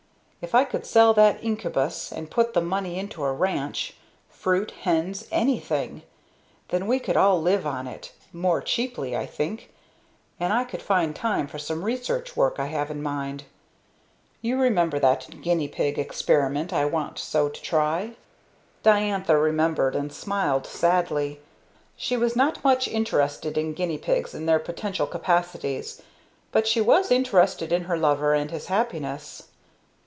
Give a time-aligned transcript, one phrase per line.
[0.43, 3.93] If I could sell that incubus and put the money into a ranch
[4.27, 6.01] fruit, hens, anything
[6.69, 9.71] then we could all live on it; more cheaply, I think;
[10.39, 13.43] and I could find time for some research work I have in mind.
[14.41, 18.15] You remember that guinea pig experiment I want so to try?"
[18.81, 21.39] Diantha remembered and smiled sadly.
[21.95, 26.01] She was not much interested in guinea pigs and their potential capacities,
[26.51, 29.43] but she was interested in her lover and his happiness.